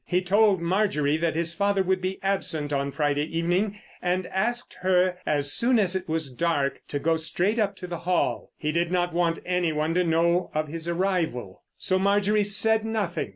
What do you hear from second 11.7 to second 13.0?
So Marjorie said